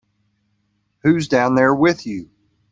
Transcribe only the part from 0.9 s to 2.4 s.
Who's down there with you?